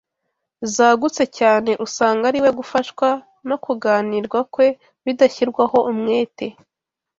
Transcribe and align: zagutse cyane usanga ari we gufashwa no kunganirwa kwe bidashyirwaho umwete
zagutse 0.73 1.23
cyane 1.37 1.71
usanga 1.85 2.23
ari 2.29 2.39
we 2.43 2.49
gufashwa 2.59 3.07
no 3.47 3.55
kunganirwa 3.63 4.39
kwe 4.53 4.67
bidashyirwaho 5.05 5.77
umwete 5.91 6.45